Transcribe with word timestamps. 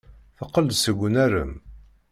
Teqqel-d 0.37 0.71
seg 0.79 0.97
unarem. 1.07 1.53